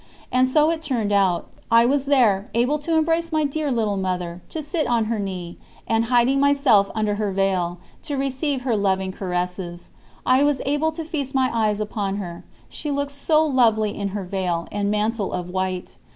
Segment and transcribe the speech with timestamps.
[0.31, 1.47] And so it turned out.
[1.69, 5.59] I was there, able to embrace my dear little Mother, to sit on her knee,
[5.87, 9.91] and, hiding myself under her veil, to receive her loving caresses.
[10.25, 14.23] I was able to feast my eyes upon her she looked so lovely in her
[14.23, 15.97] veil and mantle of white.